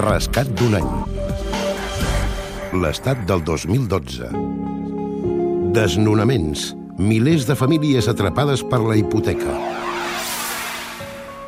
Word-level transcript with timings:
Rescat 0.00 0.48
d'un 0.56 0.72
any. 0.78 0.86
L'estat 2.80 3.26
del 3.28 3.42
2012. 3.44 4.30
Desnonaments. 5.76 6.70
Milers 6.96 7.44
de 7.44 7.58
famílies 7.60 8.08
atrapades 8.08 8.64
per 8.64 8.80
la 8.80 8.96
hipoteca. 8.96 9.81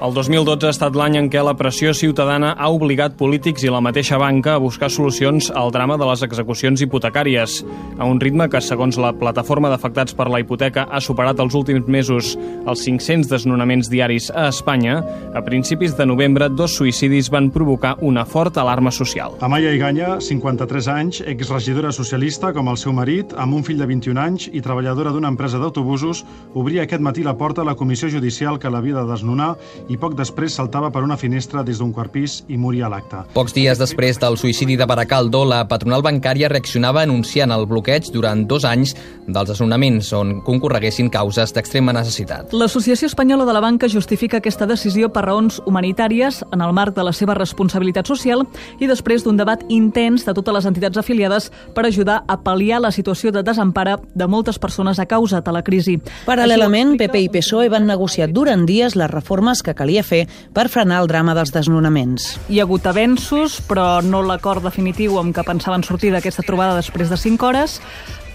El 0.04 0.12
2012 0.12 0.66
ha 0.68 0.72
estat 0.74 0.96
l'any 0.98 1.14
en 1.16 1.28
què 1.32 1.40
la 1.40 1.54
pressió 1.56 1.94
ciutadana 1.96 2.50
ha 2.60 2.66
obligat 2.68 3.14
polítics 3.16 3.62
i 3.64 3.70
la 3.72 3.80
mateixa 3.80 4.18
banca 4.20 4.52
a 4.52 4.60
buscar 4.60 4.90
solucions 4.92 5.46
al 5.56 5.70
drama 5.72 5.96
de 5.96 6.04
les 6.04 6.20
execucions 6.26 6.82
hipotecàries, 6.84 7.54
a 7.96 8.04
un 8.04 8.20
ritme 8.20 8.44
que, 8.52 8.60
segons 8.60 8.98
la 9.00 9.14
plataforma 9.16 9.70
d'afectats 9.72 10.12
per 10.12 10.26
la 10.28 10.42
hipoteca, 10.42 10.84
ha 10.92 11.00
superat 11.00 11.40
els 11.40 11.56
últims 11.56 11.88
mesos 11.88 12.34
els 12.36 12.82
500 12.84 13.30
desnonaments 13.30 13.88
diaris 13.88 14.26
a 14.34 14.50
Espanya. 14.50 14.98
A 15.32 15.40
principis 15.46 15.96
de 15.96 16.04
novembre, 16.04 16.50
dos 16.52 16.76
suïcidis 16.76 17.32
van 17.32 17.48
provocar 17.54 17.94
una 18.04 18.26
forta 18.28 18.60
alarma 18.60 18.92
social. 18.92 19.38
Amaya 19.40 19.72
Iganya, 19.72 20.18
53 20.20 20.90
anys, 20.98 21.22
exregidora 21.32 21.94
socialista 21.96 22.52
com 22.52 22.68
el 22.68 22.76
seu 22.76 22.92
marit, 22.92 23.32
amb 23.40 23.56
un 23.56 23.64
fill 23.64 23.80
de 23.80 23.88
21 23.88 24.20
anys 24.20 24.50
i 24.52 24.60
treballadora 24.60 25.16
d'una 25.16 25.32
empresa 25.32 25.62
d'autobusos, 25.64 26.26
obria 26.52 26.84
aquest 26.84 27.00
matí 27.00 27.24
la 27.24 27.38
porta 27.40 27.64
a 27.64 27.70
la 27.72 27.78
comissió 27.80 28.12
judicial 28.12 28.60
que 28.60 28.68
l'havia 28.68 29.00
de 29.00 29.08
desnonar 29.08 29.54
poc 30.00 30.16
després 30.18 30.54
saltava 30.54 30.90
per 30.92 31.02
una 31.04 31.16
finestra 31.16 31.62
des 31.64 31.78
d'un 31.80 31.92
quart 31.92 32.12
pis 32.12 32.42
i 32.48 32.56
moria 32.60 32.86
a 32.86 32.92
l'acte. 32.92 33.22
Pocs 33.34 33.54
dies 33.56 33.78
després 33.80 34.18
del 34.20 34.38
suïcidi 34.40 34.76
de 34.76 34.86
Baracaldo, 34.86 35.44
la 35.44 35.64
patronal 35.68 36.02
bancària 36.04 36.48
reaccionava 36.52 37.02
anunciant 37.02 37.52
el 37.54 37.66
bloqueig 37.66 38.10
durant 38.12 38.46
dos 38.48 38.64
anys 38.64 38.94
dels 39.26 39.48
desnonaments 39.48 40.12
on 40.16 40.40
concorreguessin 40.44 41.10
causes 41.12 41.54
d'extrema 41.54 41.94
necessitat. 41.96 42.52
L'Associació 42.52 43.08
Espanyola 43.10 43.46
de 43.48 43.54
la 43.56 43.62
Banca 43.64 43.88
justifica 43.88 44.38
aquesta 44.38 44.66
decisió 44.66 45.10
per 45.12 45.24
raons 45.26 45.60
humanitàries 45.66 46.42
en 46.52 46.62
el 46.64 46.72
marc 46.76 46.94
de 46.96 47.04
la 47.04 47.12
seva 47.12 47.34
responsabilitat 47.38 48.08
social 48.10 48.44
i 48.80 48.88
després 48.90 49.24
d'un 49.24 49.38
debat 49.40 49.64
intens 49.68 50.24
de 50.26 50.34
totes 50.36 50.54
les 50.54 50.68
entitats 50.70 51.00
afiliades 51.00 51.50
per 51.74 51.86
ajudar 51.86 52.22
a 52.28 52.38
pal·liar 52.40 52.80
la 52.82 52.92
situació 52.92 53.32
de 53.32 53.42
desempara 53.42 53.98
de 54.14 54.26
moltes 54.26 54.58
persones 54.58 54.98
a 54.98 55.06
causa 55.06 55.40
de 55.40 55.52
la 55.52 55.62
crisi. 55.62 55.98
Paral·lelament, 56.26 56.96
PP 57.00 57.24
i 57.26 57.30
PSOE 57.32 57.70
van 57.72 57.86
negociar 57.88 58.30
durant 58.32 58.66
dies 58.66 58.96
les 58.96 59.10
reformes 59.10 59.62
que 59.62 59.74
calia 59.84 60.02
fer 60.02 60.24
per 60.56 60.70
frenar 60.72 61.02
el 61.04 61.10
drama 61.12 61.36
dels 61.36 61.52
desnonaments. 61.54 62.34
Hi 62.48 62.58
ha 62.58 62.66
hagut 62.66 62.88
avenços, 62.88 63.60
però 63.68 64.00
no 64.02 64.24
l'acord 64.24 64.64
definitiu 64.64 65.20
amb 65.20 65.36
què 65.36 65.44
pensaven 65.46 65.84
sortir 65.84 66.14
d'aquesta 66.14 66.46
trobada 66.46 66.80
després 66.80 67.12
de 67.12 67.20
5 67.20 67.46
hores. 67.46 67.78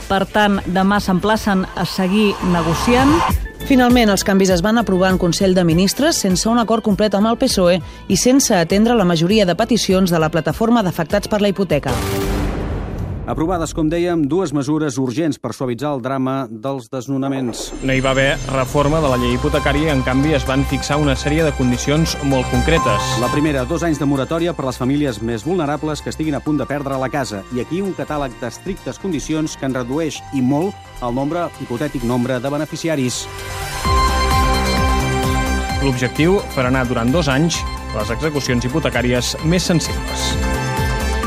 Per 0.10 0.24
tant, 0.26 0.58
demà 0.74 0.98
s'emplacen 1.04 1.68
a 1.78 1.86
seguir 1.86 2.32
negociant. 2.54 3.12
Finalment, 3.70 4.10
els 4.10 4.24
canvis 4.26 4.50
es 4.56 4.64
van 4.66 4.80
aprovar 4.82 5.12
en 5.14 5.20
Consell 5.22 5.54
de 5.54 5.66
Ministres 5.68 6.18
sense 6.18 6.50
un 6.50 6.58
acord 6.58 6.86
complet 6.86 7.14
amb 7.14 7.30
el 7.30 7.38
PSOE 7.38 7.78
i 8.08 8.18
sense 8.18 8.56
atendre 8.56 8.98
la 8.98 9.06
majoria 9.06 9.46
de 9.46 9.58
peticions 9.60 10.10
de 10.10 10.24
la 10.24 10.32
plataforma 10.34 10.82
d'afectats 10.82 11.30
per 11.30 11.44
la 11.44 11.54
hipoteca. 11.54 11.94
Aprovades, 13.30 13.76
com 13.78 13.86
dèiem, 13.86 14.24
dues 14.26 14.50
mesures 14.58 14.96
urgents 14.98 15.38
per 15.38 15.52
suavitzar 15.54 15.92
el 15.94 16.00
drama 16.02 16.48
dels 16.50 16.88
desnonaments. 16.90 17.68
No 17.86 17.94
hi 17.94 18.02
va 18.02 18.16
haver 18.16 18.32
reforma 18.50 18.98
de 19.04 19.12
la 19.12 19.20
llei 19.22 19.36
hipotecària 19.36 19.92
i, 19.92 19.92
en 19.94 20.02
canvi, 20.02 20.34
es 20.34 20.48
van 20.50 20.64
fixar 20.66 20.98
una 20.98 21.14
sèrie 21.14 21.46
de 21.46 21.52
condicions 21.54 22.16
molt 22.26 22.50
concretes. 22.50 23.12
La 23.22 23.30
primera, 23.30 23.68
dos 23.70 23.86
anys 23.86 24.02
de 24.02 24.08
moratòria 24.10 24.56
per 24.58 24.66
a 24.66 24.72
les 24.72 24.82
famílies 24.82 25.22
més 25.22 25.46
vulnerables 25.46 26.02
que 26.02 26.10
estiguin 26.10 26.40
a 26.40 26.42
punt 26.42 26.58
de 26.58 26.66
perdre 26.66 26.98
la 26.98 27.12
casa. 27.14 27.44
I 27.54 27.62
aquí 27.62 27.84
un 27.86 27.94
catàleg 27.94 28.34
d'estrictes 28.42 28.98
condicions 28.98 29.54
que 29.54 29.70
en 29.70 29.78
redueix 29.78 30.18
i 30.34 30.42
molt 30.42 30.74
el 31.06 31.14
nombre, 31.14 31.52
hipotètic 31.62 32.10
nombre, 32.10 32.42
de 32.42 32.50
beneficiaris. 32.50 33.28
L'objectiu, 35.86 36.42
frenar 36.58 36.88
durant 36.90 37.14
dos 37.14 37.30
anys 37.30 37.62
les 37.94 38.10
execucions 38.18 38.66
hipotecàries 38.66 39.38
més 39.46 39.70
sensibles. 39.70 40.32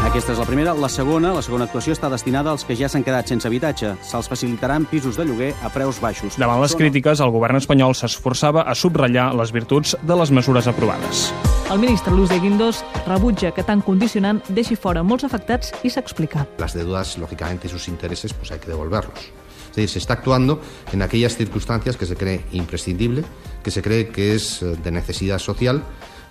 Aquesta 0.03 0.33
és 0.34 0.39
la 0.41 0.45
primera. 0.45 0.72
La 0.75 0.89
segona, 0.91 1.31
la 1.31 1.42
segona 1.47 1.69
actuació 1.69 1.95
està 1.95 2.08
destinada 2.11 2.50
als 2.50 2.64
que 2.67 2.75
ja 2.75 2.89
s'han 2.91 3.05
quedat 3.06 3.28
sense 3.31 3.47
habitatge. 3.47 3.92
Se'ls 4.03 4.28
facilitaran 4.28 4.82
pisos 4.91 5.15
de 5.16 5.25
lloguer 5.28 5.53
a 5.62 5.71
preus 5.71 6.00
baixos. 6.03 6.34
Davant 6.43 6.59
les 6.60 6.75
crítiques, 6.75 7.22
el 7.22 7.31
govern 7.31 7.60
espanyol 7.60 7.94
s'esforçava 7.94 8.65
a 8.66 8.75
subratllar 8.75 9.28
les 9.38 9.53
virtuts 9.54 9.94
de 10.03 10.16
les 10.19 10.32
mesures 10.34 10.66
aprovades. 10.66 11.28
El 11.71 11.78
ministre 11.78 12.12
Luis 12.12 12.34
de 12.34 12.41
Guindos 12.43 12.82
rebutja 13.06 13.54
que 13.54 13.62
tan 13.62 13.81
condicionant 13.81 14.43
deixi 14.50 14.75
fora 14.75 15.06
molts 15.06 15.25
afectats 15.25 15.71
i 15.87 15.94
s'explica. 15.94 16.49
Las 16.59 16.75
deudas, 16.75 17.16
lógicamente, 17.16 17.69
y 17.69 17.71
sus 17.71 17.87
intereses, 17.87 18.34
pues 18.34 18.50
hay 18.50 18.59
que 18.59 18.75
devolverlos. 18.75 19.31
Es 19.71 19.76
decir, 19.76 19.88
se 19.88 19.99
está 20.00 20.15
actuando 20.15 20.60
en 20.93 21.00
aquellas 21.00 21.37
circunstancias 21.37 21.97
que 21.97 22.06
se 22.06 22.16
cree 22.16 22.44
imprescindible, 22.53 23.22
que 23.62 23.71
se 23.71 23.81
cree 23.81 24.09
que 24.09 24.34
es 24.34 24.60
de 24.60 24.91
necesidad 24.91 25.38
social, 25.38 25.84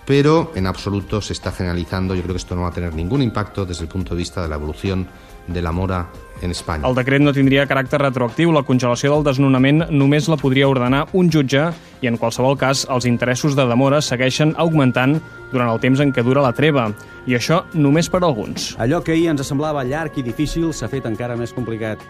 pero 0.04 0.52
en 0.54 0.66
absoluto 0.66 1.20
se 1.20 1.32
está 1.32 1.52
generalizando. 1.52 2.14
Yo 2.14 2.22
creo 2.22 2.34
que 2.34 2.38
esto 2.38 2.54
no 2.54 2.62
va 2.62 2.68
a 2.68 2.72
tener 2.72 2.94
ningún 2.94 3.22
impacto 3.22 3.64
desde 3.64 3.82
el 3.82 3.88
punto 3.88 4.14
de 4.14 4.18
vista 4.18 4.42
de 4.42 4.48
la 4.48 4.56
evolución 4.56 5.06
de 5.46 5.62
la 5.62 5.72
mora 5.72 6.08
en 6.40 6.50
Espanya. 6.50 6.88
El 6.88 6.94
decret 6.94 7.22
no 7.22 7.32
tindria 7.34 7.66
caràcter 7.70 8.00
retroactiu. 8.02 8.52
La 8.54 8.64
congelació 8.66 9.14
del 9.14 9.24
desnonament 9.26 9.84
només 9.90 10.28
la 10.30 10.38
podria 10.38 10.68
ordenar 10.70 11.06
un 11.18 11.30
jutge 11.30 11.68
i, 12.00 12.08
en 12.10 12.18
qualsevol 12.18 12.58
cas, 12.58 12.86
els 12.90 13.06
interessos 13.06 13.56
de 13.58 13.66
demora 13.66 14.02
segueixen 14.02 14.54
augmentant 14.58 15.18
durant 15.52 15.70
el 15.70 15.80
temps 15.82 16.02
en 16.02 16.12
què 16.14 16.24
dura 16.26 16.42
la 16.42 16.54
treva. 16.56 16.90
I 17.26 17.38
això 17.38 17.62
només 17.74 18.10
per 18.10 18.22
alguns. 18.22 18.72
Allò 18.82 19.02
que 19.02 19.14
ahir 19.14 19.30
ens 19.30 19.46
semblava 19.46 19.84
llarg 19.86 20.18
i 20.18 20.26
difícil 20.26 20.72
s'ha 20.74 20.90
fet 20.90 21.06
encara 21.06 21.38
més 21.38 21.54
complicat. 21.54 22.02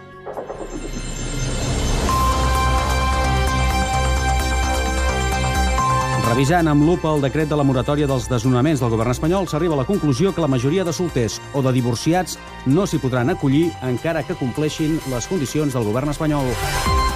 Revisant 6.32 6.64
amb 6.70 6.86
lupa 6.88 7.10
el 7.12 7.20
decret 7.20 7.50
de 7.50 7.56
la 7.60 7.64
moratòria 7.68 8.06
dels 8.08 8.24
desnonaments 8.30 8.80
del 8.80 8.88
govern 8.88 9.12
espanyol, 9.12 9.44
s'arriba 9.50 9.76
a 9.76 9.82
la 9.82 9.84
conclusió 9.84 10.32
que 10.32 10.40
la 10.40 10.48
majoria 10.48 10.80
de 10.88 10.96
solters 10.96 11.36
o 11.52 11.60
de 11.60 11.74
divorciats 11.76 12.38
no 12.64 12.88
s'hi 12.88 13.02
podran 13.04 13.36
acollir 13.36 13.66
encara 13.92 14.24
que 14.24 14.40
compleixin 14.40 14.96
les 15.12 15.28
condicions 15.28 15.76
del 15.76 15.84
govern 15.92 16.16
espanyol. 16.16 16.48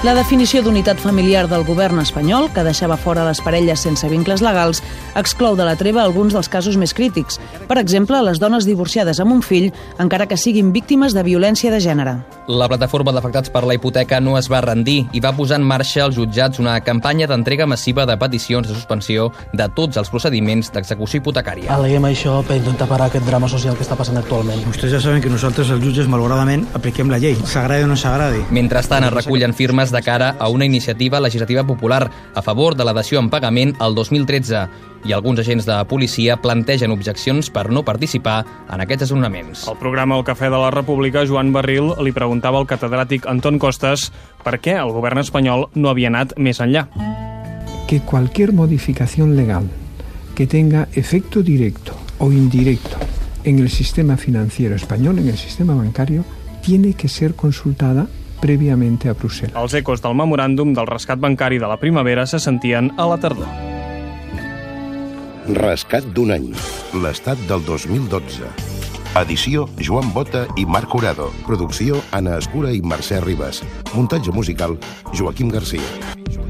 La 0.05 0.13
definició 0.13 0.61
d'unitat 0.61 0.99
familiar 1.01 1.47
del 1.49 1.63
govern 1.65 2.03
espanyol, 2.03 2.51
que 2.53 2.63
deixava 2.63 2.99
fora 3.01 3.23
les 3.25 3.39
parelles 3.41 3.81
sense 3.81 4.07
vincles 4.13 4.43
legals, 4.45 4.83
exclou 5.17 5.57
de 5.57 5.65
la 5.65 5.73
treva 5.81 6.03
alguns 6.03 6.35
dels 6.37 6.51
casos 6.53 6.77
més 6.77 6.93
crítics. 6.93 7.39
Per 7.67 7.79
exemple, 7.81 8.21
les 8.23 8.37
dones 8.39 8.69
divorciades 8.69 9.23
amb 9.25 9.33
un 9.33 9.41
fill, 9.43 9.71
encara 9.99 10.27
que 10.29 10.37
siguin 10.37 10.75
víctimes 10.75 11.17
de 11.17 11.25
violència 11.25 11.73
de 11.73 11.81
gènere. 11.81 12.19
La 12.47 12.69
plataforma 12.69 13.11
d'afectats 13.17 13.51
per 13.51 13.65
la 13.65 13.75
hipoteca 13.75 14.21
no 14.21 14.37
es 14.39 14.51
va 14.53 14.61
rendir 14.61 15.07
i 15.17 15.23
va 15.25 15.33
posar 15.35 15.57
en 15.59 15.65
marxa 15.67 16.05
als 16.05 16.21
jutjats 16.21 16.61
una 16.61 16.77
campanya 16.85 17.27
d'entrega 17.27 17.67
massiva 17.67 18.05
de 18.07 18.19
peticions 18.21 18.69
de 18.69 18.77
suspensió 18.77 19.31
de 19.57 19.67
tots 19.75 19.97
els 19.97 20.13
procediments 20.13 20.71
d'execució 20.77 21.23
hipotecària. 21.23 21.73
Aleguem 21.73 22.05
això 22.13 22.43
per 22.47 22.61
intentar 22.61 22.87
parar 22.87 23.09
aquest 23.09 23.27
drama 23.27 23.49
social 23.49 23.75
que 23.75 23.83
està 23.89 23.97
passant 23.97 24.21
actualment. 24.21 24.61
Vostès 24.69 24.93
ja 24.93 25.01
saben 25.01 25.25
que 25.25 25.33
nosaltres, 25.33 25.73
els 25.73 25.83
jutges, 25.83 26.07
malauradament, 26.07 26.69
apliquem 26.77 27.11
la 27.11 27.19
llei, 27.19 27.35
s'agradi 27.49 27.89
o 27.89 27.91
no 27.91 27.97
s'agradi. 27.97 28.45
Mentrestant, 28.53 29.09
es 29.09 29.17
recullen 29.17 29.57
firmes 29.57 29.86
de 29.93 30.03
cara 30.03 30.35
a 30.39 30.49
una 30.49 30.65
iniciativa 30.65 31.21
legislativa 31.21 31.67
popular 31.67 32.11
a 32.35 32.43
favor 32.43 32.77
de 32.77 32.85
la 32.85 32.93
dació 32.93 33.21
en 33.21 33.31
pagament 33.31 33.75
al 33.79 33.95
2013 33.95 34.67
i 35.07 35.13
alguns 35.15 35.41
agents 35.41 35.67
de 35.67 35.77
policia 35.87 36.37
plantegen 36.43 36.91
objeccions 36.91 37.51
per 37.51 37.69
no 37.71 37.85
participar 37.87 38.45
en 38.73 38.83
aquests 38.83 39.07
desnonaments. 39.07 39.67
Al 39.69 39.79
programa 39.79 40.19
El 40.19 40.25
Cafè 40.27 40.51
de 40.51 40.59
la 40.59 40.71
República, 40.75 41.27
Joan 41.27 41.53
Barril 41.55 41.93
li 42.03 42.13
preguntava 42.13 42.59
al 42.59 42.67
catedràtic 42.67 43.29
Anton 43.31 43.61
Costas 43.63 44.11
per 44.45 44.59
què 44.59 44.77
el 44.81 44.93
govern 44.95 45.23
espanyol 45.23 45.69
no 45.75 45.91
havia 45.91 46.11
anat 46.13 46.37
més 46.39 46.61
enllà. 46.61 46.87
Que 47.87 48.01
cualquier 48.03 48.53
modificación 48.53 49.37
legal 49.37 49.71
que 50.35 50.47
tenga 50.47 50.89
efecto 50.93 51.43
directo 51.43 51.95
o 52.19 52.33
indirecto 52.33 52.99
en 53.45 53.61
el 53.61 53.71
sistema 53.71 54.17
financiero 54.17 54.75
español, 54.75 55.19
en 55.21 55.29
el 55.29 55.39
sistema 55.39 55.75
bancario, 55.75 56.25
tiene 56.63 56.95
que 56.95 57.09
ser 57.09 57.35
consultada 57.35 58.09
previamente 58.41 59.09
a 59.09 59.15
Brussel·les. 59.15 59.57
Els 59.57 59.75
ecos 59.79 60.03
del 60.05 60.17
memoràndum 60.19 60.75
del 60.77 60.89
rescat 60.89 61.21
bancari 61.23 61.59
de 61.63 61.71
la 61.71 61.79
primavera 61.81 62.27
se 62.27 62.41
sentien 62.43 62.93
a 62.97 63.09
la 63.09 63.19
tardor. 63.23 63.49
Rescat 65.47 66.07
d'un 66.15 66.33
any. 66.35 66.49
L'estat 67.03 67.39
del 67.47 67.63
2012. 67.65 68.49
Edició 69.17 69.69
Joan 69.81 70.11
Bota 70.13 70.45
i 70.61 70.67
Marc 70.67 70.91
Jurado. 70.93 71.31
Producció 71.47 72.03
Anna 72.13 72.37
Escura 72.37 72.75
i 72.75 72.83
Mercè 72.83 73.23
Ribas. 73.25 73.63
Muntatge 73.95 74.35
musical 74.35 74.77
Joaquim 75.15 75.49
Garcia. 75.55 76.46